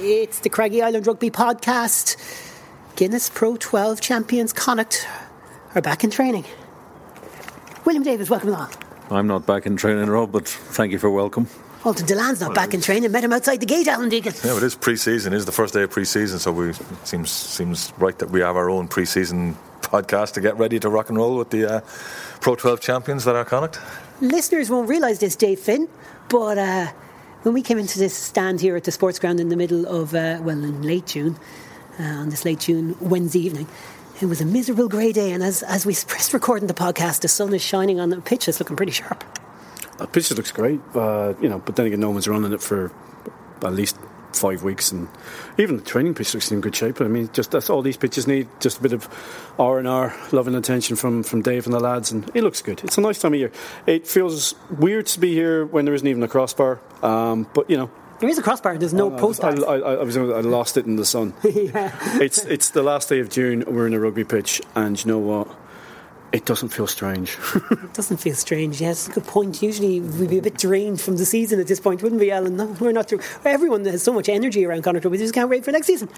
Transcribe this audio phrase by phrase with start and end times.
[0.00, 2.16] It's the Craggy Island Rugby Podcast.
[2.96, 5.06] Guinness Pro 12 champions Connacht
[5.74, 6.44] are back in training.
[7.84, 8.70] William Davis, welcome along.
[9.10, 11.48] I'm not back in training, Rob, but thank you for welcome.
[11.84, 13.12] Ultan Dillane's not back in training.
[13.12, 14.34] Met him outside the gate, Alan Deacon.
[14.44, 15.32] Yeah, it is pre-season.
[15.32, 18.40] It is the first day of pre-season, so we, it seems seems right that we
[18.40, 19.56] have our own pre-season
[19.88, 21.80] podcast to get ready to rock and roll with the uh,
[22.40, 23.80] Pro 12 champions that are Connacht.
[24.20, 25.88] Listeners won't realise this, Dave Finn,
[26.28, 26.86] but uh,
[27.42, 30.14] when we came into this stand here at the sports ground in the middle of,
[30.14, 31.38] uh, well, in late June,
[31.98, 33.66] uh, on this late June Wednesday evening,
[34.20, 37.28] it was a miserable grey day, and as, as we pressed recording the podcast, the
[37.28, 38.48] sun is shining on the pitch.
[38.48, 39.24] It's looking pretty sharp.
[39.98, 42.92] The pitch looks great, uh, you know, but then again, no one's running it for
[43.62, 43.96] at least
[44.32, 45.08] five weeks, and
[45.56, 47.00] even the training pitch looks in good shape.
[47.00, 48.48] I mean, just that's all these pitches need.
[48.60, 49.08] Just a bit of
[49.58, 52.62] R and R, love and attention from from Dave and the lads, and it looks
[52.62, 52.82] good.
[52.84, 53.50] It's a nice time of year.
[53.86, 57.76] It feels weird to be here when there isn't even a crossbar, um, but you
[57.76, 57.90] know.
[58.20, 58.76] There is a crossbar.
[58.78, 59.44] There's no Uh, post.
[59.44, 61.34] I, I, I was I lost it in the sun.
[61.44, 63.62] It's it's the last day of June.
[63.66, 65.46] We're in a rugby pitch, and you know what?
[66.30, 67.36] It doesn't feel strange.
[67.70, 68.80] It doesn't feel strange.
[68.80, 69.62] Yes, good point.
[69.62, 72.56] Usually we'd be a bit drained from the season at this point, wouldn't we, Alan?
[72.56, 73.08] No, we're not.
[73.08, 73.20] Through.
[73.44, 75.06] Everyone has so much energy around Connacht.
[75.06, 76.08] We just can't wait for next season.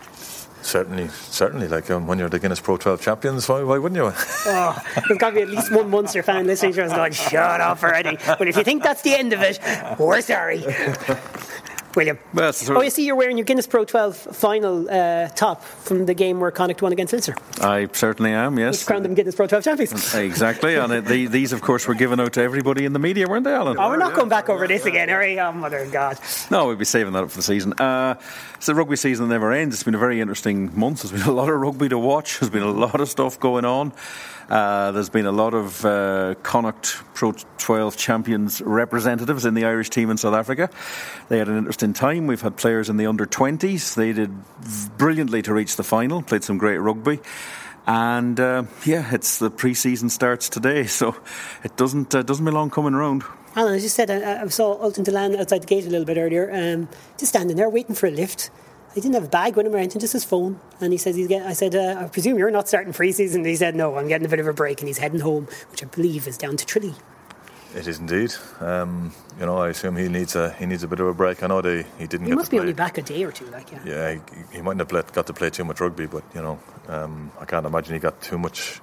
[0.63, 1.69] Certainly, certainly.
[1.69, 4.13] Like um, when you're the Guinness Pro 12 champions, why, why wouldn't you?
[4.47, 7.61] Oh, there's got to be at least one Munster fan listening to us going, "Shut
[7.61, 9.59] up already!" But if you think that's the end of it,
[9.99, 10.65] we're sorry.
[11.97, 12.19] William.
[12.33, 16.15] Well, Oh, you see, you're wearing your Guinness Pro 12 final uh, top from the
[16.15, 17.35] game where Connacht won against Ulster.
[17.61, 18.85] I certainly am, Which yes.
[18.85, 20.15] crowned them Guinness Pro 12 champions.
[20.31, 23.27] Exactly, and it, the, these, of course, were given out to everybody in the media,
[23.29, 23.77] weren't they, Alan?
[23.79, 25.39] Oh, we're not going back over this again, are we?
[25.41, 26.19] Oh, mother of God.
[26.51, 27.73] No, we'll be saving that up for the season.
[27.75, 28.15] Uh,
[28.55, 29.75] it's the rugby season that never ends.
[29.75, 31.03] It's been a very interesting month.
[31.03, 32.39] There's been a lot of rugby to watch.
[32.41, 33.93] There's been a lot of stuff going on.
[34.51, 39.91] Uh, there's been a lot of uh, Connacht Pro 12 champions representatives in the Irish
[39.91, 40.69] team in South Africa.
[41.29, 42.27] They had an interesting time.
[42.27, 43.95] We've had players in the under 20s.
[43.95, 44.33] They did
[44.99, 47.21] brilliantly to reach the final, played some great rugby.
[47.87, 51.15] And uh, yeah, it's the pre-season starts today, so
[51.63, 53.23] it doesn't uh, doesn't be long coming round.
[53.55, 56.19] Alan, as you said, I, I saw Ultan Dillane outside the gate a little bit
[56.19, 56.89] earlier, um,
[57.19, 58.51] just standing there waiting for a lift.
[58.95, 60.59] He didn't have a bag with him or anything, just his phone.
[60.81, 63.45] And he says he's getting, I said, uh, I presume you're not starting pre-season.
[63.45, 64.81] He said, no, I'm getting a bit of a break.
[64.81, 66.95] And he's heading home, which I believe is down to Tralee.
[67.73, 68.33] It is indeed.
[68.59, 71.41] Um, you know, I assume he needs a he needs a bit of a break.
[71.45, 72.63] I know they he didn't He get must be play.
[72.63, 73.79] only back a day or two, like, yeah.
[73.85, 76.59] Yeah, he, he mightn't have let, got to play too much rugby, but you know,
[76.89, 78.81] um, I can't imagine he got too much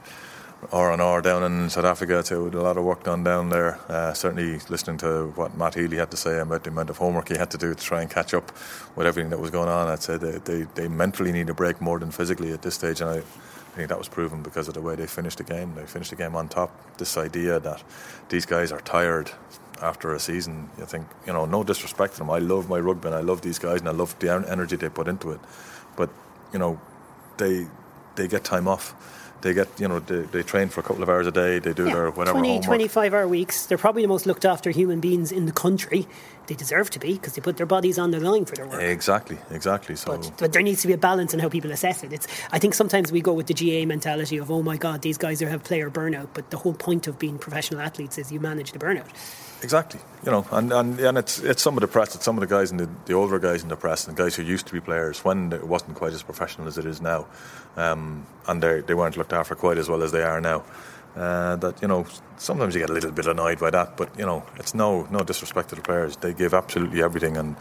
[0.72, 2.18] R and R down in South Africa.
[2.18, 3.79] With a lot of work done down there.
[3.90, 7.29] Uh, certainly, listening to what Matt Healy had to say about the amount of homework
[7.29, 8.51] he had to do to try and catch up
[8.96, 11.79] with everything that was going on, I'd say they, they, they mentally need a break
[11.79, 13.17] more than physically at this stage, and I.
[13.67, 15.75] I think that was proven because of the way they finished the game.
[15.75, 16.97] They finished the game on top.
[16.97, 17.84] This idea that
[18.28, 19.29] these guys are tired
[19.84, 22.31] after a season, I think, you know, no disrespect to them.
[22.31, 24.90] I love my rugby and I love these guys and I love the energy they
[24.90, 25.40] put into it.
[25.96, 26.09] But,
[26.51, 26.81] you know,
[27.38, 27.67] they
[28.16, 28.96] they get time off.
[29.42, 31.59] They get, you know, they, they train for a couple of hours a day.
[31.59, 32.66] They do their whatever 20, homework.
[32.66, 33.66] 25 hour weeks.
[33.66, 36.08] They're probably the most looked after human beings in the country.
[36.48, 38.81] They deserve to be because they put their bodies on the line for their work.
[38.81, 39.96] Exactly, exactly.
[39.96, 42.14] So But, but there needs to be a balance in how people assess it.
[42.14, 45.18] It's, I think sometimes we go with the GA mentality of, oh my God, these
[45.18, 46.30] guys are have player burnout.
[46.34, 49.08] But the whole point of being professional athletes is you manage the burnout.
[49.63, 52.41] Exactly, you know, and, and, and it's it's some of the press, it's some of
[52.41, 54.68] the guys in the, the older guys in the press, and the guys who used
[54.68, 57.25] to be players when it wasn't quite as professional as it is now,
[57.75, 60.63] um, and they they weren't looked after quite as well as they are now.
[61.16, 62.06] Uh, that you know,
[62.38, 65.19] sometimes you get a little bit annoyed by that, but you know, it's no no
[65.22, 66.16] disrespect to the players.
[66.17, 67.56] They give absolutely everything and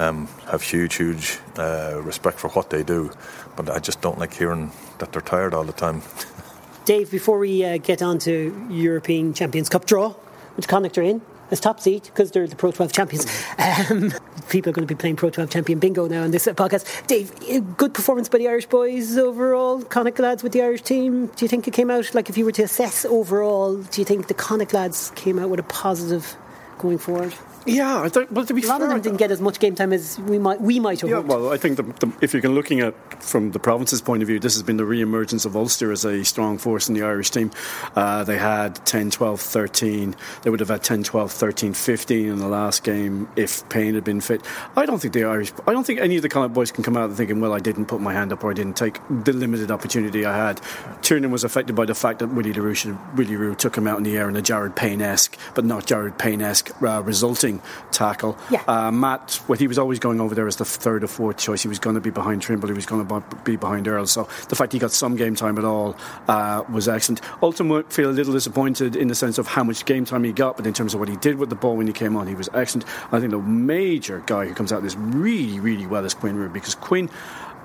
[0.00, 3.12] um, have huge huge uh, respect for what they do.
[3.54, 6.02] But I just don't like hearing that they're tired all the time.
[6.84, 10.10] Dave, before we uh, get on to European Champions Cup draw,
[10.56, 11.20] which Connacht are in,
[11.50, 13.26] as top seed because they're the Pro 12 champions.
[13.58, 14.12] Um,
[14.48, 17.06] people are going to be playing Pro 12 champion bingo now on this podcast.
[17.06, 19.82] Dave, uh, good performance by the Irish boys overall.
[19.82, 21.26] Connacht lads with the Irish team.
[21.26, 24.04] Do you think it came out, like if you were to assess overall, do you
[24.04, 26.36] think the Connacht lads came out with a positive
[26.78, 27.34] going forward?
[27.66, 29.58] Yeah, I don't, well, to be A lot fair, of them didn't get as much
[29.58, 31.28] game time as we might we might have Yeah, hoped.
[31.28, 34.38] well, I think the, the, if you're looking at from the province's point of view,
[34.38, 37.50] this has been the re-emergence of Ulster as a strong force in the Irish team.
[37.96, 40.14] Uh, they had 10, 12, 13.
[40.42, 44.04] They would have had 10, 12, 13, 15 in the last game if Payne had
[44.04, 44.42] been fit.
[44.76, 46.96] I don't think the Irish, I don't think any of the Connacht boys can come
[46.96, 49.70] out thinking, well, I didn't put my hand up or I didn't take the limited
[49.70, 50.60] opportunity I had.
[51.02, 53.86] Tiernan was affected by the fact that Willie le Roux, Willie le Roux took him
[53.88, 57.55] out in the air in a Jared Payne-esque, but not Jared Payne-esque uh, resulting
[57.92, 58.36] tackle.
[58.50, 58.62] Yeah.
[58.66, 61.62] Uh, Matt, well, he was always going over there as the third or fourth choice.
[61.62, 62.68] He was going to be behind Trimble.
[62.68, 64.06] He was going to be behind Earl.
[64.06, 65.96] So the fact he got some game time at all
[66.28, 67.22] uh, was excellent.
[67.42, 70.56] Ultim feel a little disappointed in the sense of how much game time he got,
[70.56, 72.34] but in terms of what he did with the ball when he came on, he
[72.34, 72.88] was excellent.
[73.12, 76.36] I think the major guy who comes out of this really, really well is Quinn
[76.36, 77.10] Roux because Quinn,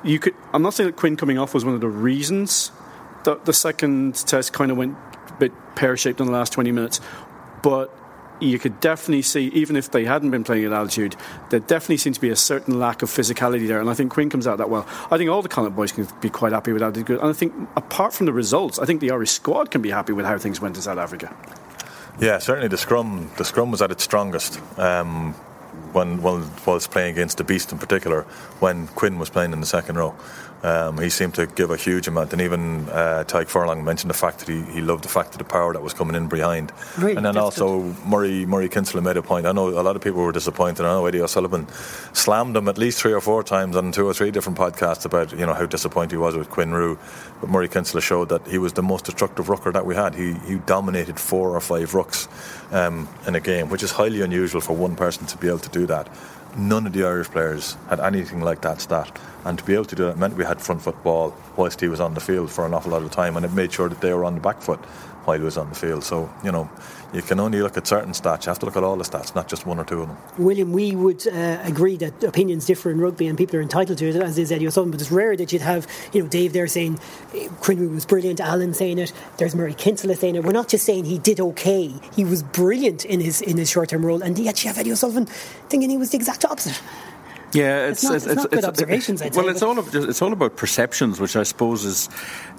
[0.04, 0.36] you could.
[0.54, 2.72] I'm not saying that Quinn coming off was one of the reasons
[3.24, 4.98] that the second test kind of went
[5.30, 7.00] a bit pear shaped in the last 20 minutes,
[7.62, 7.96] but
[8.42, 11.16] you could definitely see, even if they hadn't been playing at altitude,
[11.50, 13.80] there definitely seemed to be a certain lack of physicality there.
[13.80, 14.88] And I think Quinn comes out that well.
[15.10, 16.98] I think all the Connacht boys can be quite happy with that.
[16.98, 20.14] And I think, apart from the results, I think the Irish squad can be happy
[20.14, 21.36] with how things went in South Africa.
[22.20, 23.32] Yeah, certainly the scrum.
[23.38, 24.60] The scrum was at its strongest.
[24.78, 25.36] Um,
[25.94, 28.24] when, when was playing against the Beast in particular,
[28.60, 30.16] when Quinn was playing in the second row.
[30.64, 34.16] Um, he seemed to give a huge amount, and even uh, Tadhg Furlong mentioned the
[34.16, 36.72] fact that he, he loved the fact of the power that was coming in behind.
[37.00, 38.06] Right, and then also good.
[38.06, 39.48] Murray Murray Kinsella made a point.
[39.48, 40.86] I know a lot of people were disappointed.
[40.86, 41.68] I know Eddie O'Sullivan
[42.14, 45.32] slammed him at least three or four times on two or three different podcasts about
[45.32, 47.00] you know how disappointed he was with Quinn Roux.
[47.40, 50.14] But Murray Kinsella showed that he was the most destructive rucker that we had.
[50.14, 52.28] He he dominated four or five rucks
[52.72, 55.70] um, in a game, which is highly unusual for one person to be able to
[55.70, 56.10] do that
[56.56, 59.20] none of the Irish players had anything like that stat.
[59.46, 61.88] And to be able to do that meant we had front foot ball whilst he
[61.88, 64.02] was on the field for an awful lot of time, and it made sure that
[64.02, 64.80] they were on the back foot
[65.26, 66.04] while he was on the field.
[66.04, 66.70] So, you know,
[67.14, 68.46] you can only look at certain stats.
[68.46, 70.18] You have to look at all the stats, not just one or two of them.
[70.38, 74.10] William, we would uh, agree that opinions differ in rugby and people are entitled to
[74.10, 76.68] it, as is Eddie O'Sullivan, but it's rare that you'd have, you know, Dave there
[76.68, 77.00] saying
[77.36, 80.44] eh, was brilliant, Alan saying it, there's Murray Kinsella saying it.
[80.44, 83.90] We're not just saying he did okay, he was brilliant in his in his short
[83.90, 85.26] term role, and yet you have Eddie O'Sullivan
[85.70, 86.80] thinking he was the exact opposite.
[87.54, 89.22] Yeah, it's, it's, not, it's, it's, not good observations.
[89.36, 92.10] well, it's all of, it's all about perceptions, which I suppose is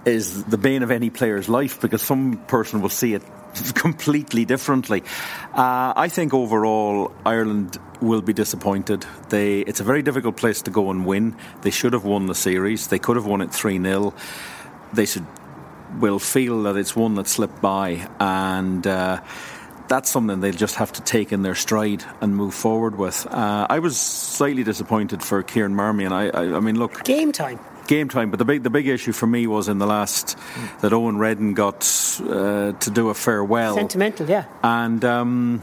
[0.04, 3.22] is the bane of any player's life because some person will see it
[3.74, 5.02] completely differently.
[5.54, 9.06] Uh, I think overall Ireland will be disappointed.
[9.28, 11.36] They it's a very difficult place to go and win.
[11.62, 12.88] They should have won the series.
[12.88, 14.14] They could have won it three 0
[14.92, 15.26] They should
[16.00, 18.86] will feel that it's one that slipped by and.
[18.86, 19.20] Uh,
[19.88, 23.26] that's something they'll just have to take in their stride and move forward with.
[23.26, 26.12] Uh, I was slightly disappointed for Kieran Marmion.
[26.12, 28.30] I, I, I mean, look, game time game time.
[28.30, 30.36] But the big the big issue for me was in the last
[30.80, 31.82] that Eoin Reddan got
[32.28, 33.74] uh, to do a farewell.
[33.74, 34.44] Sentimental, yeah.
[34.62, 35.62] And um,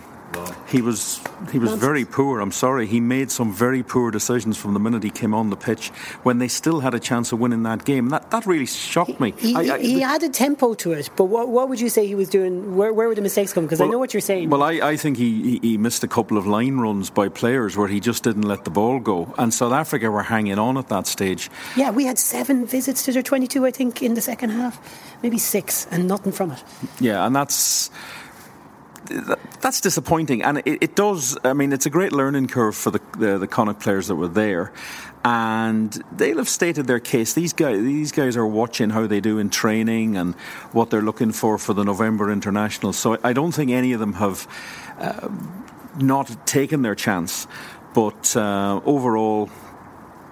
[0.67, 1.19] he was
[1.51, 2.39] he was very poor.
[2.39, 2.85] I'm sorry.
[2.85, 5.89] He made some very poor decisions from the minute he came on the pitch
[6.23, 8.09] when they still had a chance of winning that game.
[8.09, 9.33] That that really shocked me.
[9.37, 12.15] He, I, I, he added tempo to it, but what, what would you say he
[12.15, 12.75] was doing?
[12.75, 13.67] Where, where were the mistakes coming?
[13.67, 14.49] Because well, I know what you're saying.
[14.49, 17.87] Well, I, I think he, he missed a couple of line runs by players where
[17.87, 21.07] he just didn't let the ball go, and South Africa were hanging on at that
[21.07, 21.49] stage.
[21.75, 24.79] Yeah, we had seven visits to their 22, I think, in the second half,
[25.23, 26.63] maybe six, and nothing from it.
[26.99, 27.89] Yeah, and that's
[29.61, 31.37] that's disappointing, and it, it, does.
[31.43, 34.27] I mean, it's a great learning curve for the, the, the Connacht players that were
[34.27, 34.71] there,
[35.25, 37.33] and they'll have stated their case.
[37.33, 40.35] These guys, these guys are watching how they do in training and
[40.71, 42.93] what they're looking for for the November international.
[42.93, 44.47] So I don't think any of them have
[44.99, 45.29] uh,
[45.97, 47.47] not taken their chance,
[47.93, 49.49] but uh, overall,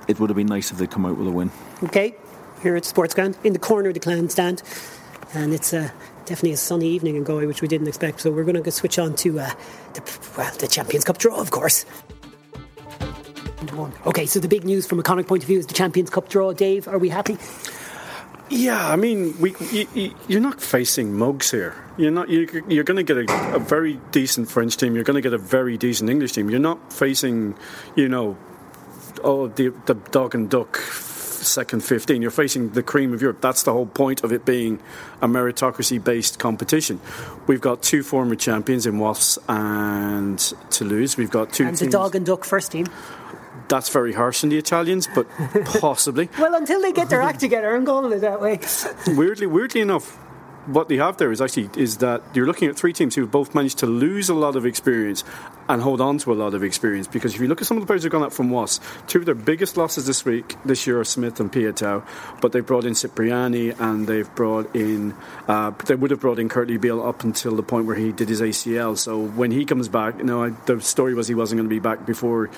[0.08, 1.52] it would have been nice if they'd come out with a win.
[1.84, 2.16] Okay,
[2.62, 4.62] here at Sports Ground in the corner of the clan stand,
[5.34, 5.92] and it's a
[6.28, 8.22] definitely a sunny evening in Galway, which we didn't expect.
[8.22, 9.52] So we're going to switch on to uh,
[9.94, 11.86] the, well, the Champions Cup draw, of course.
[14.06, 16.30] Okay, so the big news from a Connacht point of view is the Champions Cup
[16.30, 16.54] draw.
[16.54, 17.38] Dave, are we happy?
[18.50, 21.76] Yeah, I mean, we, you, are not facing mugs here.
[21.98, 22.30] You're not.
[22.30, 24.96] You're, you're going to get a, a, very decent French team.
[24.96, 26.50] You're going to get a very decent English team.
[26.50, 27.56] You're not facing,
[27.96, 28.38] you know,
[29.24, 30.78] oh the the dog and duck
[31.46, 32.22] second 15.
[32.22, 33.42] You're facing the cream of Europe.
[33.42, 34.80] That's the whole point of it being
[35.22, 37.00] a meritocracy based competition.
[37.48, 40.40] We've got two former champions in Wasps and
[40.70, 41.18] Toulouse.
[41.18, 41.66] We've got two.
[41.66, 42.88] And the dog and duck first team.
[43.70, 45.28] That's very harsh on the Italians, but
[45.66, 46.30] possibly.
[46.40, 48.60] well, until they get their act together, I'm going it that way.
[49.08, 50.18] weirdly, weirdly enough,
[50.68, 53.32] what they have there is actually is that you're looking at three teams who have
[53.32, 55.24] both managed to lose a lot of experience
[55.70, 57.08] and hold on to a lot of experience.
[57.08, 59.20] Because if you look at some of the players who've gone up from Was, two
[59.20, 62.06] of their biggest losses this week, this year, are Smith and Piutau.
[62.42, 65.14] But they've brought in Cipriani and they've brought in,
[65.48, 68.30] uh, they would have brought in Kurtley Beale up until the point where he did
[68.30, 68.98] his ACL.
[68.98, 71.76] So when he comes back, you know, I, the story was he wasn't going to
[71.76, 72.50] be back before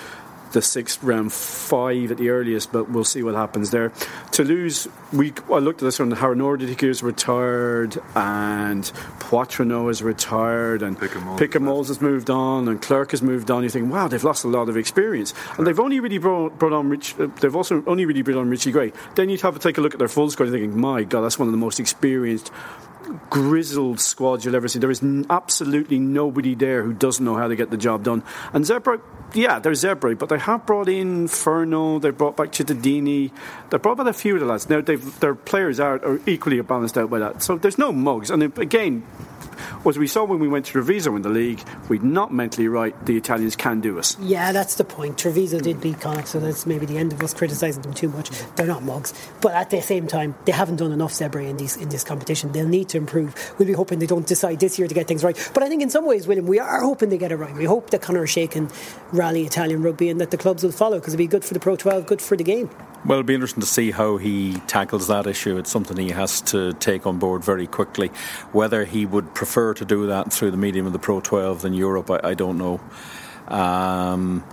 [0.52, 3.92] the sixth round five at the earliest, but we'll see what happens there.
[4.32, 6.12] Toulouse, we I looked at this one.
[6.12, 8.84] Harnor is retired, and
[9.20, 13.64] Poitrenaud is retired, and Picamoles has moved on, and Clerc has moved on.
[13.64, 16.74] You think, wow, they've lost a lot of experience, and they've only really brought, brought
[16.74, 17.20] on Rich.
[17.20, 18.92] Uh, they've also only really brought on Richie Gray.
[19.16, 21.22] Then you'd have to take a look at their full squad, and thinking, my God,
[21.22, 22.52] that's one of the most experienced
[23.30, 24.80] grizzled squad you'll ever see.
[24.80, 28.24] There is absolutely nobody there who doesn't know how to get the job done.
[28.54, 29.02] And Zebre,
[29.34, 33.32] yeah, they're Zebre, but they have brought in Furno, they brought back Cittadini,
[33.70, 34.70] they brought back a few of the lads.
[34.70, 37.44] Now, their players are, are equally balanced out by that.
[37.44, 38.32] So there's no mugs.
[38.32, 39.04] And uh, again,
[39.84, 42.96] was we saw when we went to Treviso in the league, we're not mentally right.
[43.06, 44.18] The Italians can do us.
[44.20, 45.18] Yeah, that's the point.
[45.18, 48.30] Treviso did beat Connacht, so that's maybe the end of us criticising them too much.
[48.56, 51.78] They're not mugs, but at the same time, they haven't done enough Zebre in these
[51.78, 52.52] in this competition.
[52.52, 53.54] They'll need to improve.
[53.58, 55.52] We'll be hoping they don't decide this year to get things right.
[55.54, 57.54] But I think in some ways, William, we are hoping they get it right.
[57.54, 58.70] We hope that Conor O'Shea can
[59.12, 61.60] rally Italian rugby and that the clubs will follow because it'll be good for the
[61.60, 62.70] Pro 12, good for the game.
[63.06, 65.58] Well, it'll be interesting to see how he tackles that issue.
[65.58, 68.10] It's something he has to take on board very quickly.
[68.52, 71.74] Whether he would prefer to do that through the medium of the Pro 12 than
[71.74, 72.82] Europe, I, I don't know.
[73.48, 74.44] Um,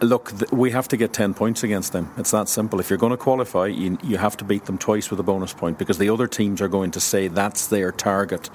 [0.00, 2.10] look, th- we have to get 10 points against them.
[2.16, 2.80] It's that simple.
[2.80, 5.52] If you're going to qualify, you, you have to beat them twice with a bonus
[5.52, 8.48] point because the other teams are going to say that's their target.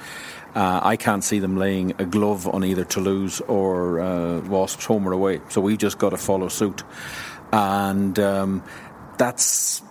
[0.56, 5.08] Uh, I can't see them laying a glove on either Toulouse or uh, Wasps home
[5.08, 5.40] or away.
[5.50, 6.84] So we've just got to follow suit.
[7.52, 8.18] And.
[8.18, 8.64] Um,
[9.24, 9.82] that's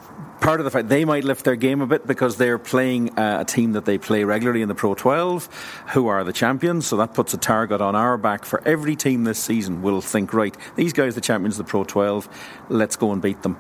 [0.41, 3.39] part of the fact they might lift their game a bit because they're playing uh,
[3.41, 5.49] a team that they play regularly in the Pro 12,
[5.95, 6.87] who are the champions.
[6.87, 9.81] So that puts a target on our back for every team this season.
[9.81, 12.29] Will think, right, these guys, the champions of the Pro 12,
[12.69, 13.57] let's go and beat them.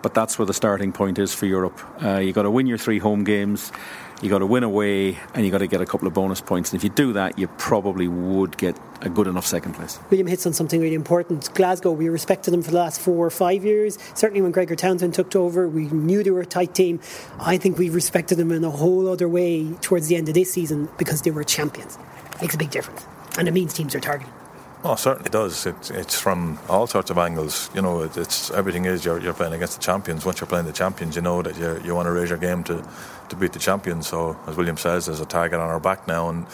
[0.00, 1.80] But that's where the starting point is for Europe.
[2.00, 3.72] Uh, you've got to win your three home games
[4.22, 6.72] you got to win away and you got to get a couple of bonus points.
[6.72, 9.98] And if you do that, you probably would get a good enough second place.
[10.10, 11.52] William hits on something really important.
[11.54, 13.98] Glasgow, we respected them for the last four or five years.
[14.14, 17.00] Certainly when Gregor Townsend took over, we knew they were a tight team.
[17.38, 20.52] I think we respected them in a whole other way towards the end of this
[20.52, 21.98] season because they were champions.
[22.40, 23.06] Makes a big difference.
[23.38, 24.32] And it means teams are targeting.
[24.82, 25.66] Oh, certainly does.
[25.66, 27.68] It, it's from all sorts of angles.
[27.74, 30.24] You know, it, it's everything is you're, you're playing against the champions.
[30.24, 32.64] Once you're playing the champions, you know that you you want to raise your game
[32.64, 32.82] to,
[33.28, 34.06] to beat the champions.
[34.06, 36.46] So, as William says, there's a target on our back now, and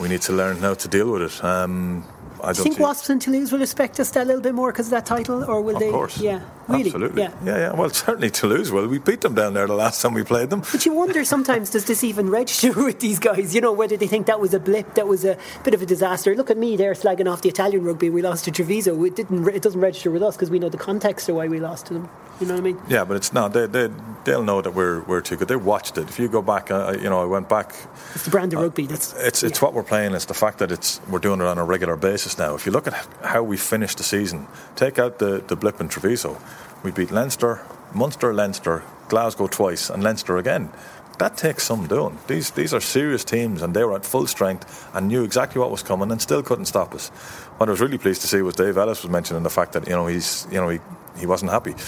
[0.00, 1.44] we need to learn how to deal with it.
[1.44, 2.02] Um,
[2.46, 4.86] I do you think Wasps and Toulouse will respect us a little bit more because
[4.86, 5.88] of that title, or will of they?
[5.88, 7.32] Of course, yeah, really, absolutely, yeah.
[7.44, 7.72] yeah, yeah.
[7.72, 8.86] Well, certainly Toulouse will.
[8.86, 10.60] We beat them down there the last time we played them.
[10.60, 13.52] But you wonder sometimes does this even register with these guys?
[13.52, 15.86] You know, whether they think that was a blip, that was a bit of a
[15.86, 16.36] disaster.
[16.36, 18.10] Look at me there slagging off the Italian rugby.
[18.10, 19.02] We lost to Treviso.
[19.04, 19.48] It didn't.
[19.48, 21.94] It doesn't register with us because we know the context of why we lost to
[21.94, 22.08] them.
[22.40, 22.80] You know what I mean?
[22.88, 23.54] Yeah, but it's not.
[23.54, 23.88] They, they,
[24.24, 25.48] they'll know that we're, we're too good.
[25.48, 26.08] They watched it.
[26.08, 27.74] If you go back, uh, you know, I went back.
[28.14, 28.86] It's the brand of uh, rugby.
[28.86, 29.64] That's it's it's yeah.
[29.64, 30.14] what we're playing.
[30.14, 32.54] It's the fact that it's we're doing it on a regular basis now.
[32.54, 35.88] If you look at how we finished the season, take out the the blip in
[35.88, 36.38] Treviso,
[36.82, 37.62] we beat Leinster,
[37.94, 40.70] Munster, Leinster, Glasgow twice, and Leinster again.
[41.18, 42.18] That takes some doing.
[42.26, 45.70] These these are serious teams, and they were at full strength and knew exactly what
[45.70, 47.08] was coming, and still couldn't stop us.
[47.56, 49.88] What I was really pleased to see was Dave Ellis was mentioning the fact that
[49.88, 50.80] you know he's you know he
[51.18, 51.74] he wasn't happy.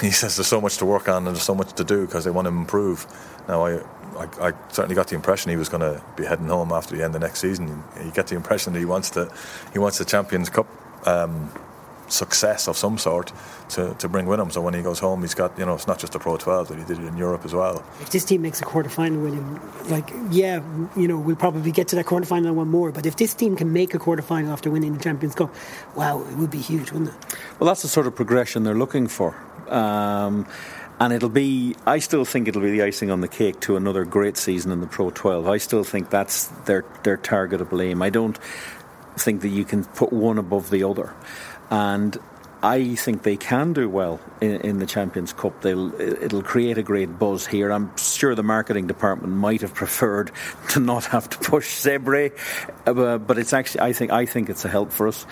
[0.00, 2.24] He says there's so much to work on and there's so much to do because
[2.24, 3.06] they want to improve.
[3.48, 3.78] Now, I,
[4.18, 7.04] I, I, certainly got the impression he was going to be heading home after the
[7.04, 7.82] end of next season.
[8.04, 9.32] You get the impression that he wants to,
[9.72, 10.66] he wants the Champions Cup
[11.06, 11.50] um,
[12.08, 13.32] success of some sort
[13.70, 14.50] to, to bring with him.
[14.50, 16.68] So when he goes home, he's got, you know, it's not just the Pro 12,
[16.68, 17.84] but he did it in Europe as well.
[18.00, 20.62] If this team makes a quarter final, William, like, yeah,
[20.96, 22.92] you know, we'll probably get to that quarter final and one more.
[22.92, 25.54] But if this team can make a quarter final after winning the Champions Cup,
[25.94, 27.36] wow, it would be huge, wouldn't it?
[27.58, 29.36] Well, that's the sort of progression they're looking for.
[29.68, 30.46] Um,
[31.00, 34.04] and it'll be, I still think it'll be the icing on the cake to another
[34.04, 35.48] great season in the Pro 12.
[35.48, 38.00] I still think that's their, their targetable aim.
[38.00, 38.38] I don't
[39.16, 41.14] think that you can put one above the other
[41.70, 42.16] and
[42.62, 45.60] I think they can do well in, in, the Champions Cup.
[45.60, 47.70] They'll, it'll create a great buzz here.
[47.70, 50.32] I'm sure the marketing department might have preferred
[50.70, 52.32] to not have to push Zebre,
[52.86, 55.26] uh, but it's actually I think I think it's a help for us,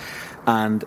[0.47, 0.85] and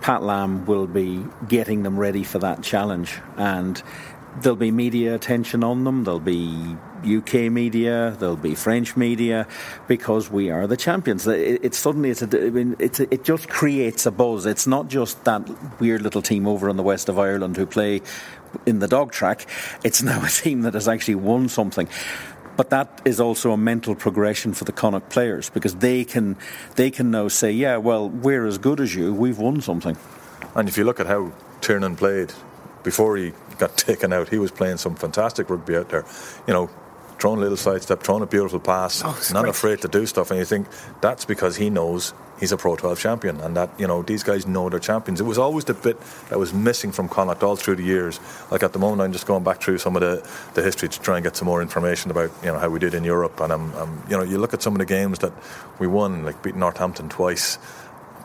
[0.00, 3.82] Pat Lam will be getting them ready for that challenge and
[4.40, 6.04] there'll be media attention on them.
[6.04, 8.16] There'll be UK media.
[8.18, 9.46] There'll be French media
[9.88, 11.26] because we are the champions.
[11.26, 14.46] It, it suddenly it's a, I mean, it's a, it just creates a buzz.
[14.46, 15.42] It's not just that
[15.80, 18.02] weird little team over in the west of Ireland who play
[18.66, 19.46] in the dog track.
[19.84, 21.88] It's now a team that has actually won something.
[22.56, 26.36] But that is also a mental progression for the Connacht players because they can
[26.76, 29.14] they can now say, yeah, well, we're as good as you.
[29.14, 29.96] We've won something.
[30.54, 32.32] And if you look at how Tiernan played
[32.82, 36.04] before he got taken out, he was playing some fantastic rugby out there.
[36.46, 36.70] You know,
[37.20, 39.50] throwing a little sidestep, throwing a beautiful pass, oh, not great.
[39.50, 40.30] afraid to do stuff.
[40.30, 40.66] And you think
[41.00, 44.46] that's because he knows he's a Pro 12 champion and that, you know, these guys
[44.46, 45.20] know they're champions.
[45.20, 45.98] It was always the bit
[46.30, 48.18] that was missing from Connacht all through the years.
[48.50, 51.00] Like at the moment, I'm just going back through some of the, the history to
[51.00, 53.38] try and get some more information about, you know, how we did in Europe.
[53.40, 55.32] And, I'm, I'm you know, you look at some of the games that
[55.78, 57.58] we won, like beating Northampton twice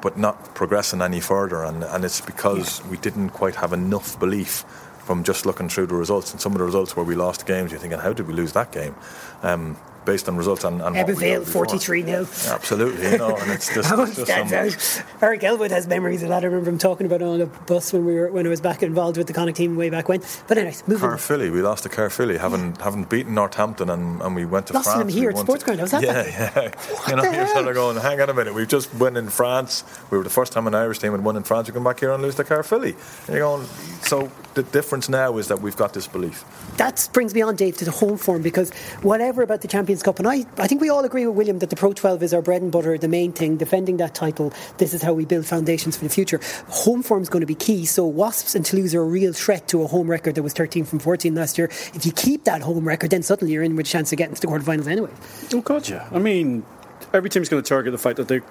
[0.02, 1.64] but not progressing any further.
[1.64, 2.90] And, and it's because yeah.
[2.90, 4.64] we didn't quite have enough belief
[5.06, 6.32] from just looking through the results.
[6.32, 8.54] And some of the results where we lost games, you're thinking, how did we lose
[8.54, 8.96] that game?
[9.44, 12.28] Um, based on results and, and Ebbw 43 nil.
[12.48, 15.24] Absolutely, you know, and it's just, That one just stands some- out.
[15.24, 16.44] Eric Elwood has memories of that.
[16.44, 18.84] I remember him talking about on a bus when we were when I was back
[18.84, 20.22] involved with the Connacht team way back when.
[20.48, 21.04] But anyways, moving.
[21.10, 21.18] on.
[21.18, 24.86] Caerphilly, we lost to Caerphilly, haven't haven't beaten Northampton, and, and we went to Lost
[24.86, 25.00] France.
[25.00, 25.82] them here we at Sports Ground.
[25.82, 27.10] Was at yeah, that yeah.
[27.10, 28.54] you know, you're sort of going, hang on a minute.
[28.54, 29.84] We've just won in France.
[30.12, 31.68] We were the first time an Irish team had won in France.
[31.68, 32.96] We come back here and lose to Caerphilly.
[33.28, 33.66] And you're going.
[34.02, 36.44] So the difference now is that we've got this belief.
[36.78, 38.72] that brings me on, Dave, to the home form because
[39.02, 41.70] whatever about the Champions Cup, and I, I think we all agree with William that
[41.70, 44.54] the Pro 12 is our bread and butter, the main thing, defending that title.
[44.78, 46.40] This is how we build foundations for the future.
[46.70, 47.86] Home form is going to be key.
[47.86, 50.86] So Wasps and Toulouse are a real threat to a home record that was 13
[50.86, 51.68] from 14 last year.
[51.94, 54.36] If you keep that home record, then suddenly you're in with a chance of getting
[54.36, 55.12] to the quarterfinals anyway.
[55.54, 56.08] Oh God, yeah.
[56.12, 56.66] I mean,
[57.14, 58.42] every team's going to target the fact that they.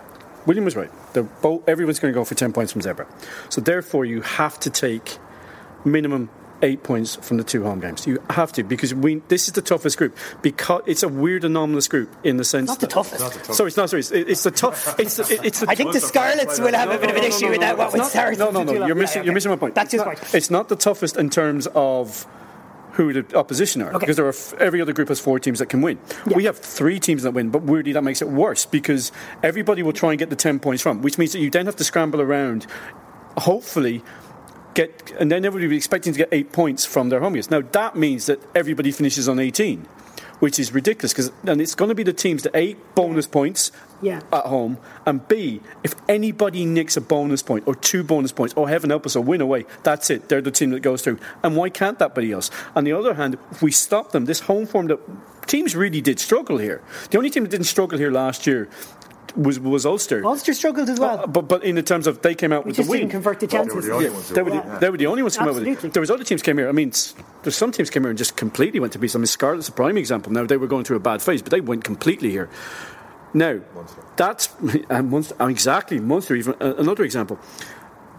[0.46, 0.90] William was right.
[1.40, 3.06] Both, everyone's going to go for ten points from Zebre.
[3.48, 5.18] So therefore, you have to take
[5.84, 6.30] minimum
[6.62, 8.06] eight points from the two home games.
[8.06, 9.16] You have to because we.
[9.28, 12.80] This is the toughest group because it's a weird anomalous group in the sense Not
[12.80, 13.54] the that- toughest.
[13.54, 13.90] Sorry, it's not.
[13.90, 14.98] Sorry, it's, it's the tough.
[14.98, 17.28] It's the, it's the I think the Scarlets will have a bit of an no,
[17.28, 17.72] no, issue no, with no, that.
[17.76, 18.72] no, What with it's Saracens No, no, no.
[18.72, 19.20] You're Yeah, missing.
[19.20, 19.26] okay.
[19.26, 19.74] You're missing my point.
[19.74, 20.34] That's it's not, point.
[20.34, 22.26] It's not the toughest in terms of
[22.92, 25.66] who the opposition are, because there are f- every other group has four teams that
[25.66, 25.98] can win.
[26.26, 29.10] We have three teams that win, but weirdly that makes it worse because
[29.42, 31.74] everybody will try and get the ten points from, which means that you then have
[31.76, 32.66] to scramble around.
[33.36, 34.02] Hopefully.
[34.74, 37.50] Get, and then everybody will be expecting to get eight points from their home games.
[37.50, 39.82] Now that means that everybody finishes on 18,
[40.40, 43.70] which is ridiculous because and it's going to be the teams that a bonus points
[44.02, 44.20] Yeah.
[44.32, 48.68] at home, and B, if anybody nicks a bonus point or two bonus points, or
[48.68, 50.28] heaven help us, a win away, that's it.
[50.28, 51.18] They're the team that goes through.
[51.44, 52.50] And why can't that be us?
[52.74, 54.98] On the other hand, if we stop them, this home form that
[55.46, 56.82] teams really did struggle here.
[57.10, 58.68] The only team that didn't struggle here last year
[59.36, 60.24] was was Ulster.
[60.24, 61.20] Ulster struggled as well.
[61.20, 63.00] Uh, but but in the terms of they came out we with just the win.
[63.00, 63.86] didn't convert the Well, they were chances.
[63.86, 64.68] the only Yeah, ones who they were, won.
[64.74, 65.88] the, they were the only ones who came out with Absolutely.
[65.88, 65.92] it.
[65.92, 66.68] There was other teams came here.
[66.68, 69.16] I mean, s- there's some teams came here and just completely went to pieces.
[69.16, 70.32] I mean, Scarlet's a prime example.
[70.32, 72.48] Now they were going through a bad phase, but they went completely here.
[73.32, 73.60] Now
[74.16, 74.48] that's
[74.90, 76.34] and Munster, uh, exactly Munster.
[76.36, 77.38] Even uh, another example.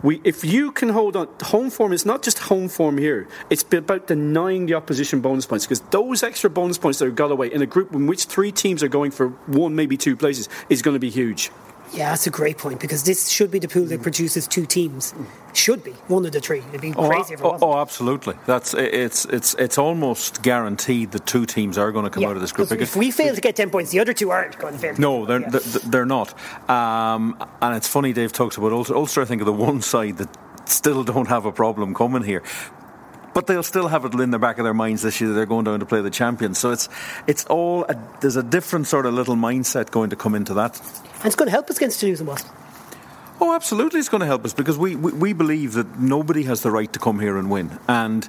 [0.03, 3.27] We, if you can hold on, home form is not just home form here.
[3.49, 7.31] It's about denying the opposition bonus points because those extra bonus points that are got
[7.31, 10.49] away in a group in which three teams are going for one, maybe two places,
[10.69, 11.51] is going to be huge.
[11.95, 15.13] Yeah, that's a great point because this should be the pool that produces two teams.
[15.53, 16.59] Should be one of the three.
[16.69, 17.71] It'd be Oh, crazy if it oh, wasn't.
[17.71, 18.35] oh, absolutely.
[18.45, 22.35] That's it's it's it's almost guaranteed that two teams are going to come Yeah, out
[22.35, 22.67] of this group.
[22.67, 24.95] 'cause if we fail to get 10 points, the other two aren't going to fail.
[24.97, 25.49] No, they're, Yeah.
[25.49, 26.33] they're, they're not.
[26.69, 28.95] Um, and it's funny, Dave talks about Ulster.
[28.95, 30.29] Ulster, I think, are the one side that
[30.69, 32.43] still don't have a problem coming here.
[33.35, 35.45] But they'll still have it in the back of their minds this year that they're
[35.45, 36.57] going down to play the champions.
[36.57, 36.89] So it's
[37.27, 40.79] it's all a, there's a different sort of little mindset going to come into that.
[41.17, 42.49] And it's going to help us against Toulouse and Wasps.
[43.41, 46.61] Oh, absolutely, it's going to help us because we, we, we believe that nobody has
[46.61, 48.27] the right to come here and win, and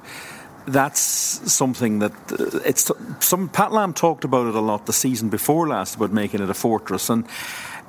[0.67, 2.91] that's something that uh, it's
[3.21, 3.47] some.
[3.47, 6.53] Pat Lam talked about it a lot the season before last about making it a
[6.53, 7.25] fortress, and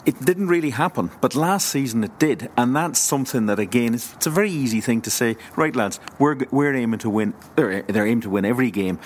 [0.07, 1.11] it didn't really happen.
[1.21, 5.01] But last season it did, and that's something that again it's, a very easy thing
[5.03, 5.37] to say.
[5.57, 7.35] Right, lads, we're we're aiming to win.
[7.57, 8.99] They're, they're aiming to win every game.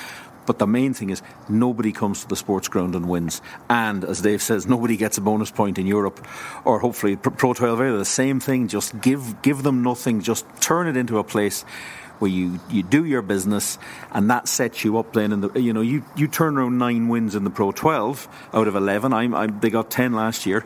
[0.45, 3.41] But the main thing is nobody comes to the sports ground and wins.
[3.71, 6.27] And as Dave says, nobody gets a bonus point in Europe
[6.65, 7.97] or hopefully Pro- Pro 12 area.
[7.97, 8.69] The same thing.
[8.69, 10.21] Just give give them nothing.
[10.21, 11.65] Just turn it into a place
[12.23, 13.79] where you, you do your business
[14.13, 17.09] and that sets you up then in the you know you, you turn around nine
[17.09, 20.65] wins in the Pro 12 out of 11 I'm, I'm, they got 10 last year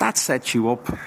[0.00, 0.98] that sets you up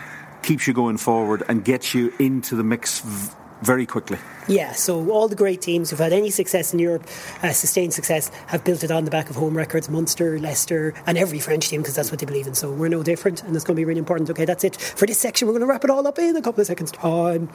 [0.42, 5.12] keeps you going forward and gets you into the mix v- very quickly Yeah, so
[5.12, 7.06] all the great teams who've had any success in Europe,
[7.44, 9.90] uh, sustained success, have built it on the back of home records.
[9.90, 12.56] Munster, Leicester, and every French team because that's what they believe in.
[12.56, 14.28] So we're no different, and it's going to be really important.
[14.32, 15.48] Okay, that's it for this section.
[15.48, 17.48] We're going to wrap it all up in a couple of seconds' time.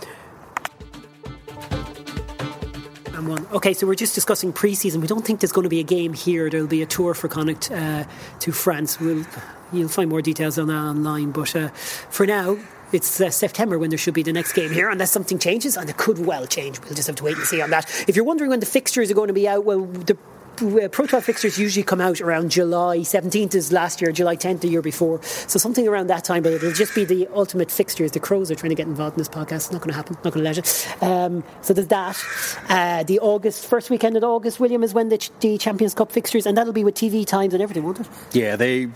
[3.25, 3.47] And one.
[3.53, 5.01] Okay, so we're just discussing pre-season.
[5.01, 6.51] We don't think there's going to be a game here.
[6.51, 8.05] There'll be a tour for Connacht uh,
[8.41, 9.01] to France.
[9.01, 9.25] We'll,
[9.73, 11.31] you'll find more details on that online.
[11.31, 12.59] But uh, for now,
[12.93, 15.89] it's uh, September when there should be the next game here, unless something changes, and
[15.89, 16.81] it could well change.
[16.81, 18.05] We'll just have to wait and see on that.
[18.07, 20.17] If you're wondering when the fixtures are going to be out, well, the
[20.57, 24.69] Pro 12 fixtures usually come out around July 17th is last year, July 10th the
[24.69, 25.23] year before.
[25.23, 28.13] So something around that time, but it'll just be the ultimate fixtures.
[28.13, 29.57] The Crows are trying to get involved in this podcast.
[29.57, 30.17] It's not going to happen.
[30.25, 31.03] Not going to let it.
[31.03, 32.23] Um, so there's that.
[32.69, 36.13] Uh, the August, first weekend of August, William, is when the, ch- the Champions Cup
[36.13, 38.09] fixtures, and that'll be with TV times and everything, won't it?
[38.33, 38.87] Yeah, they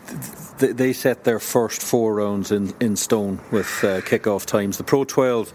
[0.59, 4.79] they, they set their first four rounds in, in stone with uh, kick-off times.
[4.79, 5.53] The Pro 12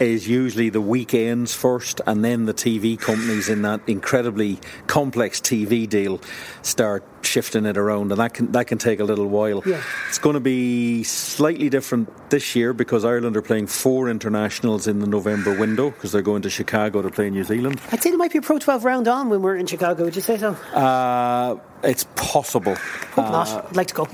[0.00, 5.88] is usually the weekends first, and then the TV companies in that incredibly complex TV
[5.88, 6.20] deal
[6.62, 9.62] start shifting it around, and that can that can take a little while.
[9.64, 9.82] Yeah.
[10.08, 15.00] It's going to be slightly different this year because Ireland are playing four internationals in
[15.00, 17.80] the November window because they're going to Chicago to play New Zealand.
[17.90, 20.04] I'd say there might be a Pro 12 round on when we're in Chicago.
[20.04, 20.52] Would you say so?
[20.74, 22.74] Uh, it's possible.
[22.74, 23.48] Hope not.
[23.48, 24.08] I'd like to go.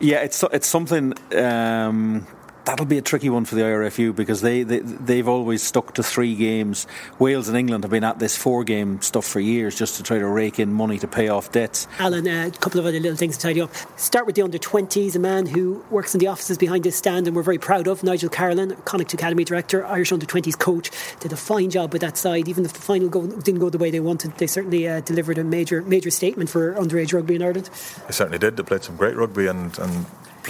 [0.00, 1.12] Yeah, it's it's something.
[1.36, 2.26] Um,
[2.68, 6.02] that'll be a tricky one for the IRFU because they, they they've always stuck to
[6.02, 6.86] three games.
[7.18, 10.18] Wales and England have been at this four game stuff for years just to try
[10.18, 11.88] to rake in money to pay off debts.
[11.98, 13.70] Alan, uh, a couple of other little things to tidy up.
[13.96, 17.26] Start with the under 20s, a man who works in the offices behind this stand
[17.26, 21.32] and we're very proud of, Nigel Carolan, Connacht Academy director, Irish under 20s coach, did
[21.32, 22.48] a fine job with that side.
[22.48, 25.38] Even if the final go, didn't go the way they wanted, they certainly uh, delivered
[25.38, 27.70] a major major statement for underage rugby in Ireland.
[28.06, 28.58] They certainly did.
[28.58, 30.04] They played some great rugby and, and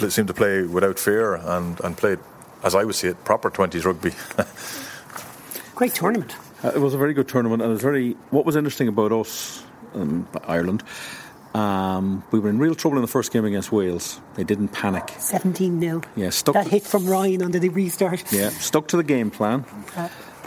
[0.09, 2.19] seemed to play without fear and, and played,
[2.63, 4.11] as I would see it, proper 20s rugby.
[5.75, 6.35] Great tournament.
[6.63, 8.11] Uh, it was a very good tournament, and it was very.
[8.31, 10.83] What was interesting about us, um, Ireland,
[11.53, 14.19] um, we were in real trouble in the first game against Wales.
[14.35, 15.15] They didn't panic.
[15.17, 16.01] 17 0.
[16.15, 16.53] Yeah, stuck.
[16.53, 18.31] That to, hit from Ryan under the restart.
[18.31, 19.65] Yeah, stuck to the game plan.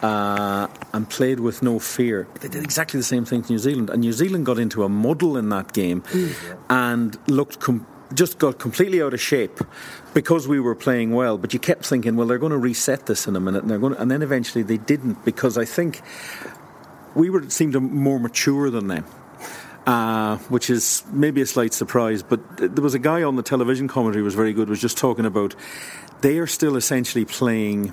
[0.03, 2.27] Uh, and played with no fear.
[2.41, 4.88] They did exactly the same thing to New Zealand, and New Zealand got into a
[4.88, 6.03] muddle in that game,
[6.69, 9.61] and looked com- just got completely out of shape
[10.14, 11.38] because we were playing well.
[11.38, 13.79] But you kept thinking, well, they're going to reset this in a minute, and they're
[13.79, 16.01] going, to, and then eventually they didn't because I think
[17.14, 19.05] we were seemed more mature than them.
[19.85, 23.88] Uh, which is maybe a slight surprise, but there was a guy on the television
[23.88, 24.68] commentary who was very good.
[24.68, 25.57] Was just talking about
[26.20, 27.92] they are still essentially playing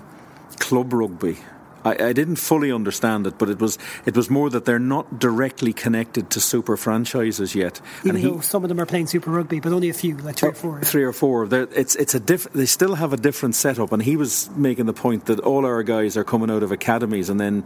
[0.60, 1.40] club rugby.
[1.84, 5.20] I, I, didn't fully understand it, but it was it was more that they're not
[5.20, 7.82] directly connected to super franchises yet.
[8.04, 10.36] Even and though some of them are playing super rugby, but only a few, like
[10.38, 10.82] three or oh, four.
[10.82, 11.48] Three or four.
[11.48, 14.86] They're, it's it's a diff, They still have a different setup, and he was making
[14.86, 17.64] the point that all our guys are coming out of academies, and then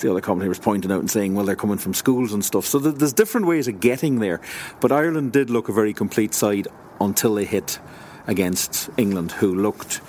[0.00, 2.64] the other company was pointing out and saying, well, they're coming from schools and stuff.
[2.64, 4.40] So there's different ways of getting there.
[4.80, 6.68] But Ireland did look a very complete side
[7.00, 7.78] until they hit
[8.26, 10.00] against England, who looked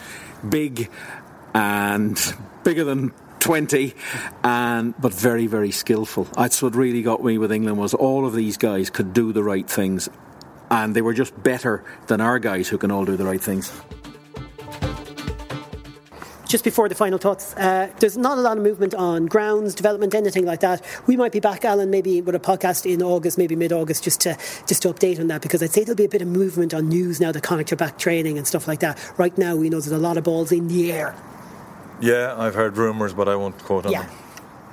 [0.48, 0.90] big
[1.54, 2.18] and
[2.64, 3.94] bigger than 20
[4.44, 8.34] and but very very skillful that's what really got me with England was all of
[8.34, 10.10] these guys could do the right things
[10.70, 13.72] and they were just better than our guys who can all do the right things
[16.52, 20.14] just before the final thoughts, uh, there's not a lot of movement on grounds development,
[20.14, 20.86] anything like that.
[21.08, 24.38] We might be back, Alan, maybe with a podcast in August, maybe mid-August, just to
[24.68, 26.90] just to update on that because I'd say there'll be a bit of movement on
[26.90, 29.00] news now that Connacht are back training and stuff like that.
[29.18, 31.16] Right now, we know there's a lot of balls in the air.
[32.02, 34.04] Yeah, I've heard rumours, but I won't quote on yeah.
[34.04, 34.12] them.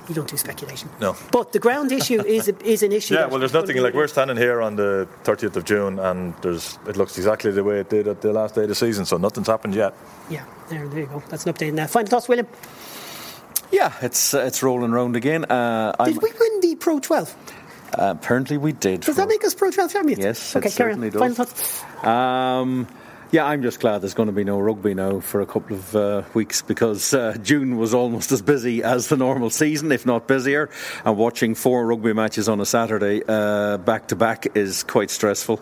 [0.09, 0.89] You don't do speculation.
[0.99, 1.15] No.
[1.31, 3.13] But the ground issue is a, is an issue.
[3.13, 6.79] Yeah, well, there's nothing like we're standing here on the 30th of June, and there's
[6.87, 9.05] it looks exactly the way it did at the last day of the season.
[9.05, 9.93] So nothing's happened yet.
[10.29, 11.21] Yeah, there, there you go.
[11.29, 11.73] That's an update.
[11.73, 12.47] Now, final thoughts, William.
[13.71, 15.45] Yeah, it's uh, it's rolling round again.
[15.45, 17.35] Uh, did I'm, we win the Pro 12?
[17.93, 19.01] Uh, apparently, we did.
[19.01, 20.23] Does that make us Pro 12 champions?
[20.23, 21.13] Yes, okay, it carry certainly on.
[21.13, 21.21] does.
[21.21, 22.03] Final thoughts.
[22.03, 22.87] Um,
[23.31, 25.95] yeah, I'm just glad there's going to be no rugby now for a couple of
[25.95, 30.27] uh, weeks because uh, June was almost as busy as the normal season, if not
[30.27, 30.69] busier.
[31.05, 35.59] And watching four rugby matches on a Saturday back to back is quite stressful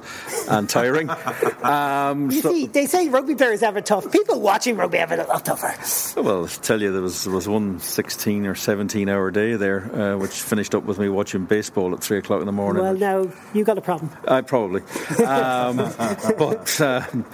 [0.49, 1.09] and tiring.
[1.67, 4.09] Um, you so, see, they say rugby players have it tough.
[4.11, 5.73] People watching rugby have it a lot tougher.
[6.21, 9.93] Well, I tell you, there was there was one 16 or 17 hour day there,
[9.93, 12.83] uh, which finished up with me watching baseball at three o'clock in the morning.
[12.83, 14.11] Well, now you got a problem.
[14.27, 14.81] I probably,
[15.25, 15.77] um,
[16.37, 16.79] but.
[16.79, 17.25] Um,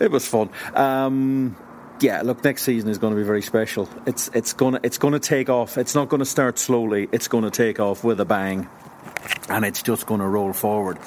[0.00, 0.50] it was fun.
[0.74, 1.56] Um,
[2.00, 3.88] yeah, look, next season is going to be very special.
[4.06, 5.78] It's it's to it's to take off.
[5.78, 7.08] It's not going to start slowly.
[7.12, 8.68] It's going to take off with a bang,
[9.48, 10.98] and it's just going to roll forward.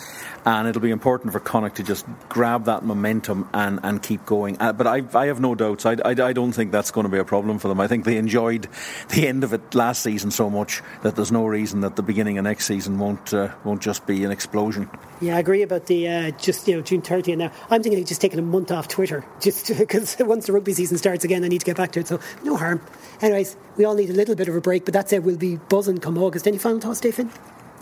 [0.46, 4.56] And it'll be important for Connacht to just grab that momentum and, and keep going.
[4.62, 5.86] Uh, but I, I have no doubts.
[5.86, 7.82] I, I, I don't think that's going to be a problem for them.
[7.82, 8.70] I think they enjoyed
[9.10, 12.38] the end of it last season so much that there's no reason that the beginning
[12.38, 14.90] of next season won't uh, won't just be an explosion.
[15.20, 17.38] Yeah, I agree about the uh, just you know June 30th.
[17.38, 20.74] Now I'm thinking of just taking a month off Twitter just because once the rugby
[20.74, 22.08] season starts again, I need to get back to it.
[22.08, 22.82] So no harm.
[23.22, 25.24] Anyways, we all need a little bit of a break, but that's it.
[25.24, 26.48] We'll be buzzing come August.
[26.48, 27.32] Any final thoughts, Stephen?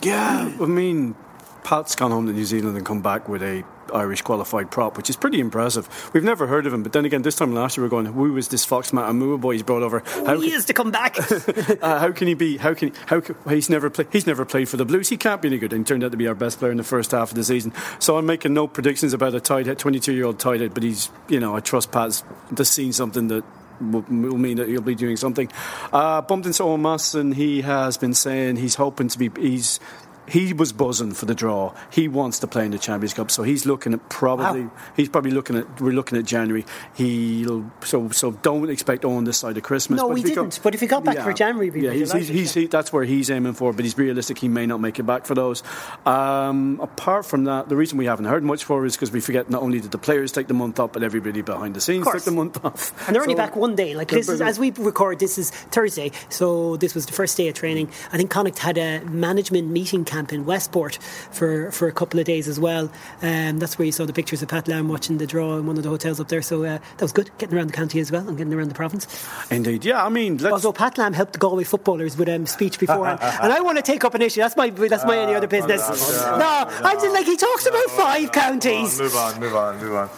[0.06, 1.15] Yeah, I mean,
[1.63, 5.10] Pat's gone home to New Zealand and come back with a Irish qualified prop, which
[5.10, 6.12] is pretty impressive.
[6.13, 8.06] We've never heard of him, but then again, this time last year we are going,
[8.06, 10.04] who was this Fox Matamua boy he's brought over?
[10.06, 11.18] How he can, is to come back.
[11.82, 12.58] uh, how can he be?
[12.58, 14.08] How can how can, he's never played?
[14.12, 15.10] He's never played for the Blues.
[15.10, 15.74] He can't be any good.
[15.74, 17.44] And he turned out to be our best player in the first half of the
[17.44, 17.74] season.
[17.98, 20.84] So I'm making no predictions about a tight head, 22 year old tight head, but
[20.84, 23.44] he's you know I trust Pat's just seen something that
[23.82, 25.50] will mean that he'll be doing something.
[25.92, 26.82] Uh, bumped into Owen
[27.14, 29.30] and he has been saying he's hoping to be.
[29.40, 29.80] He's
[30.28, 31.74] he was buzzing for the draw.
[31.92, 34.72] He wants to play in the Champions Cup, so he's looking at probably wow.
[34.96, 36.66] he's probably looking at we're looking at January.
[36.96, 40.00] He'll so so don't expect on this side of Christmas.
[40.00, 40.60] No, but we didn't.
[40.64, 43.04] But if he got back yeah, for January, yeah, he's, he's, he's, he, that's where
[43.04, 43.74] he's aiming for.
[43.74, 45.64] But he's realistic; he may not make it back for those.
[46.06, 49.50] Um, apart from that, the reason we haven't heard much for is because we forget
[49.50, 52.24] not only did the players take the month off, but everybody behind the scenes took
[52.24, 52.92] the month off.
[53.08, 53.96] And they're so, only back one day.
[53.96, 55.20] Like this is as we record.
[55.20, 57.90] This is Thursday, so this was the first day of training.
[58.12, 60.97] I think Connacht had a management meeting camp in Westport
[61.32, 62.89] for, for a couple of days as well.
[63.21, 65.78] Um, that's where you saw the pictures of Pat Lam watching the draw in one
[65.78, 66.41] of the hotels up there.
[66.41, 68.75] So uh, that was good, getting around the county as well and getting around the
[68.75, 69.08] province.
[69.51, 70.06] Indeed, yeah.
[70.06, 73.51] I mean, although Pat Lam helped the Galway footballers with a um, speech beforehand, and
[73.51, 74.39] I want to take up an issue.
[74.39, 75.82] That's my that's my any other business.
[76.21, 78.99] no, I'm just like he talks about five counties.
[78.99, 80.10] Move on, move on, move on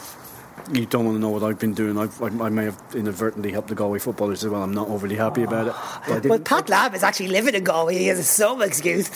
[0.73, 1.97] you don't want to know what I've been doing.
[1.97, 4.63] I've, I, I may have inadvertently helped the Galway footballers as well.
[4.63, 6.25] I'm not overly happy about it.
[6.25, 7.97] Well, Pat Lam is actually living in Galway.
[7.97, 9.07] He has some excuse.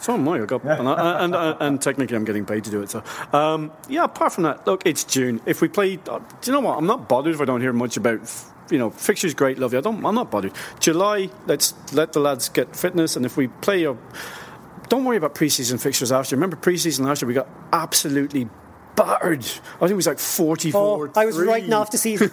[0.00, 0.42] So am I.
[0.42, 2.90] I got, and, I, and, and, and, technically, I'm getting paid to do it.
[2.90, 4.04] So, um, yeah.
[4.04, 5.40] Apart from that, look, it's June.
[5.46, 6.78] If we play, uh, do you know what?
[6.78, 8.20] I'm not bothered if I don't hear much about
[8.70, 9.78] you know, fixtures great, lovely.
[9.78, 10.52] I don't, I'm not bothered.
[10.78, 13.96] July, let's let the lads get fitness, and if we play, a,
[14.88, 16.36] don't worry about preseason fixtures after.
[16.36, 18.48] Remember preseason last year, we got absolutely
[18.98, 19.40] battered.
[19.40, 20.80] I think it was like 44.
[20.80, 22.30] Oh, I was writing off the season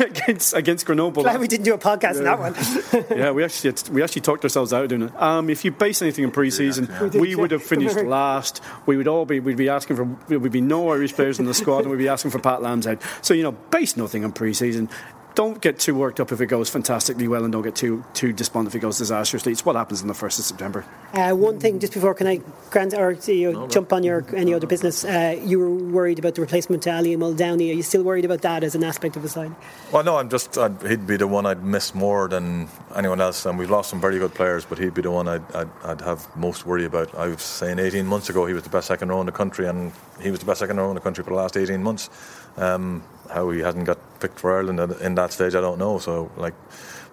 [0.00, 1.22] against against Grenoble.
[1.22, 2.34] Glad we didn't do a podcast yeah.
[2.34, 2.52] on
[2.94, 3.18] that one.
[3.18, 5.22] yeah, we actually we actually talked ourselves out doing it.
[5.22, 7.08] Um, if you base anything in pre-season, yeah, yeah.
[7.08, 8.62] we, we would have finished last.
[8.86, 10.04] We would all be we'd be asking for
[10.38, 12.86] we'd be no Irish players in the squad, and we'd be asking for Pat Lam's
[12.86, 13.02] out.
[13.22, 14.88] So you know, base nothing on pre-season
[15.34, 18.32] don't get too worked up if it goes fantastically well, and don't get too too
[18.32, 19.52] despondent if it goes disastrously.
[19.52, 20.84] It's what happens on the first of September.
[21.12, 22.40] Uh, one thing, just before, can I
[22.70, 25.04] grant or you no, jump on your any other business?
[25.04, 27.70] Uh, you were worried about the replacement to Aly Muldowney.
[27.70, 29.54] Are you still worried about that as an aspect of the side?
[29.92, 33.46] Well, no, I'm just I'd, he'd be the one I'd miss more than anyone else,
[33.46, 36.00] and we've lost some very good players, but he'd be the one I'd, I'd, I'd
[36.00, 37.14] have most worry about.
[37.14, 39.66] I was saying 18 months ago he was the best second row in the country,
[39.66, 42.10] and he was the best second row in the country for the last 18 months.
[42.56, 45.98] Um, how he hasn't got picked for Ireland in that stage, I don't know.
[45.98, 46.54] So, like,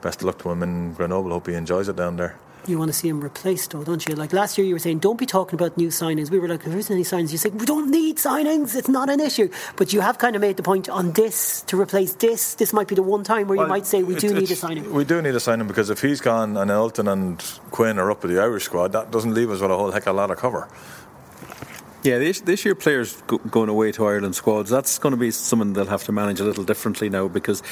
[0.02, 1.32] best of luck to him in Grenoble.
[1.32, 2.36] Hope he enjoys it down there.
[2.68, 4.16] You want to see him replaced, though, don't you?
[4.16, 6.30] Like last year, you were saying, don't be talking about new signings.
[6.30, 7.32] We were like, if there isn't any signings.
[7.32, 8.76] You said, we don't need signings.
[8.76, 9.50] It's not an issue.
[9.78, 12.56] But you have kind of made the point on this to replace this.
[12.56, 14.56] This might be the one time where well, you might say we do need a
[14.56, 14.92] signing.
[14.94, 17.40] We do need a signing because if he's gone and Elton and
[17.72, 20.06] Quinn are up with the Irish squad, that doesn't leave us with a whole heck
[20.06, 20.68] of a lot of cover.
[22.04, 25.32] Yeah, this, this year players go, going away to Ireland squads, that's going to be
[25.32, 27.64] something they'll have to manage a little differently now because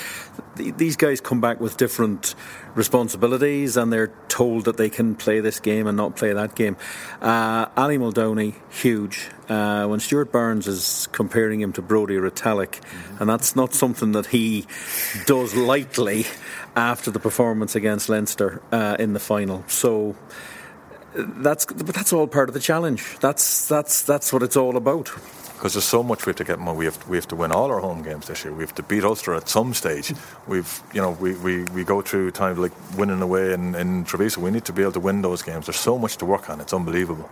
[0.57, 2.33] th- these guys come back with different
[2.73, 6.75] responsibilities and they're told that they can play this game and not play that game.
[7.21, 9.29] Uh, Aly Muldowney, huge.
[9.47, 13.17] Uh, when Stuart Barnes is comparing him to Brodie Retallick, mm-hmm.
[13.19, 14.65] and that's not something that he
[15.27, 16.25] does lightly
[16.75, 19.63] after the performance against Leinster uh, in the final.
[19.67, 20.15] So
[21.15, 23.17] that's but that's all part of the challenge.
[23.19, 25.11] That's that's that's what it's all about.
[25.53, 26.59] Because there's so much we have to get.
[26.59, 28.53] We have we have to win all our home games this year.
[28.53, 30.13] We have to beat Ulster at some stage.
[30.47, 34.41] We've you know we, we, we go through times like winning away in, in Treviso.
[34.41, 35.67] We need to be able to win those games.
[35.67, 36.59] There's so much to work on.
[36.59, 37.29] It's unbelievable.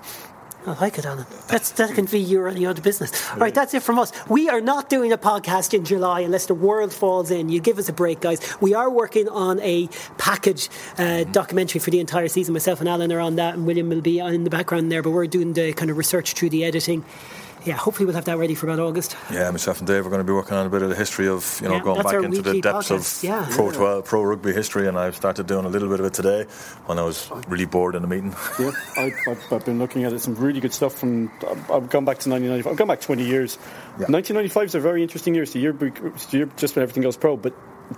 [0.65, 1.25] I like it, Alan.
[1.47, 3.11] That's, that can be your any other business.
[3.31, 4.13] All right, that's it from us.
[4.29, 7.49] We are not doing a podcast in July unless the world falls in.
[7.49, 8.39] You give us a break, guys.
[8.61, 12.53] We are working on a package uh, documentary for the entire season.
[12.53, 15.11] Myself and Alan are on that, and William will be in the background there, but
[15.11, 17.03] we're doing the kind of research through the editing
[17.65, 19.15] yeah, hopefully we'll have that ready for about August.
[19.31, 21.27] Yeah, myself and Dave are going to be working on a bit of the history
[21.27, 23.23] of you know yeah, going back into the depths podcast.
[23.23, 23.47] of yeah.
[23.51, 26.43] pro 12, pro rugby history, and I've started doing a little bit of it today
[26.85, 28.35] when I was really bored in a meeting.
[28.59, 29.11] Yeah, I,
[29.49, 30.19] have been looking at it.
[30.19, 31.31] Some really good stuff from.
[31.41, 32.71] I've gone back to 1995.
[32.71, 33.57] I've gone back 20 years.
[33.97, 34.07] Yeah.
[34.07, 35.43] 1995 is a very interesting year.
[35.43, 37.53] It's the year, it's the year just when everything goes pro, but.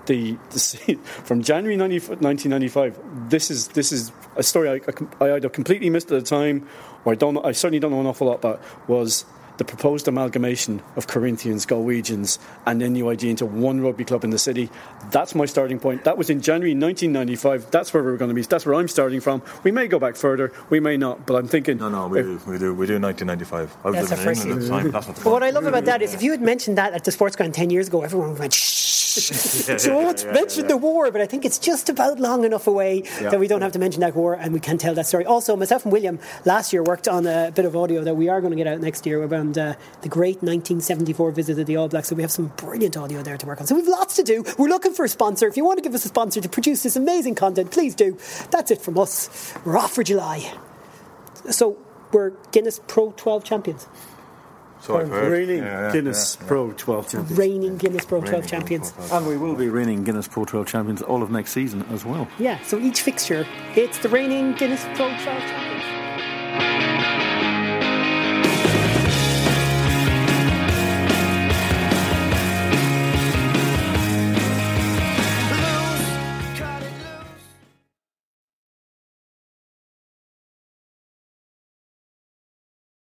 [0.08, 5.48] The, the from January 90, 1995, this is this is a story I, I, either
[5.48, 6.68] completely missed at the time,
[7.06, 7.38] or I don't.
[7.46, 8.62] I certainly don't know an awful lot about.
[8.88, 9.26] Was
[9.58, 14.70] the proposed amalgamation of Corinthians, Galwegians, and NUIG into one rugby club in the city.
[15.12, 16.04] That's my starting point.
[16.04, 17.72] That was in January 1995.
[17.72, 18.42] That's where we're going to be.
[18.42, 19.42] That's where I'm starting from.
[19.64, 21.78] We may go back further, we may not, but I'm thinking.
[21.78, 22.74] No, no, we, if, do, we do.
[22.74, 23.78] We do 1995.
[23.84, 24.92] I was that's in England at the time.
[24.92, 27.04] That's what, but what I love about that is if you had mentioned that at
[27.04, 28.85] the sports ground 10 years ago, everyone would have went, shh.
[29.78, 30.70] so don't yeah, mention yeah.
[30.70, 33.72] the war, but I think it's just about long enough away that we don't have
[33.74, 35.26] to mention that war and we can tell that story.
[35.26, 38.42] Also, myself and William last year worked on a bit of audio that we are
[38.42, 41.88] going to get out next year about uh, the great 1974 visit of the All
[41.88, 42.10] Blacks.
[42.10, 43.68] So we have some brilliant audio there to work on.
[43.68, 44.44] So we've lots to do.
[44.58, 45.48] We're looking for a sponsor.
[45.48, 48.18] If you want to give us a sponsor to produce this amazing content, please do.
[48.52, 49.54] That's it from us.
[49.66, 50.54] We're off for July.
[51.50, 51.78] So
[52.12, 53.88] we're Guinness Pro 12 champions.
[54.86, 57.38] So oh, reigning yeah, yeah, Guinness yeah, Pro 12 champions.
[57.40, 58.94] Reigning Guinness Pro 12 champions.
[59.12, 62.28] And we will be reigning Guinness Pro 12 champions all of next season as well.
[62.38, 65.95] Yeah, so each fixture, it's the reigning Guinness Pro 12 champions.